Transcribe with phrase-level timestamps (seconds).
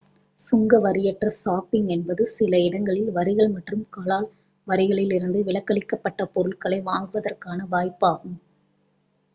[0.39, 4.27] சுங்கவரியற்ற shopping என்பது சில இடங்களில் வரிகள் மற்றும் கலால்
[4.67, 8.37] வரிகளிலிருந்து விலக்களிக்கப்பட்ட பொருட்களை வாங்குவதற்கான வாய்ப்பாகும்